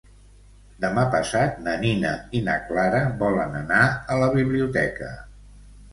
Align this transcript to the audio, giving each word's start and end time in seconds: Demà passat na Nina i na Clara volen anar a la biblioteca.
Demà 0.85 1.01
passat 1.15 1.59
na 1.67 1.75
Nina 1.83 2.13
i 2.39 2.43
na 2.49 2.57
Clara 2.71 3.03
volen 3.23 3.61
anar 3.61 3.83
a 4.15 4.19
la 4.25 4.31
biblioteca. 4.39 5.13